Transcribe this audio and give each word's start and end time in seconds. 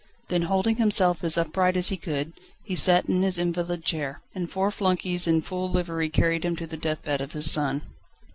Then 0.29 0.41
holding 0.49 0.77
himself 0.77 1.23
as 1.23 1.37
upright 1.37 1.77
as 1.77 1.89
he 1.89 1.95
could, 1.95 2.33
he 2.63 2.75
sat 2.75 3.05
in 3.05 3.21
his 3.21 3.37
invalid 3.37 3.85
chair, 3.85 4.19
and 4.33 4.49
four 4.49 4.71
flunkeys 4.71 5.27
in 5.27 5.43
full 5.43 5.69
livery 5.69 6.09
carried 6.09 6.43
him 6.43 6.55
to 6.55 6.65
the 6.65 6.75
deathbed 6.75 7.21
of 7.21 7.33
his 7.33 7.51
son. 7.51 7.83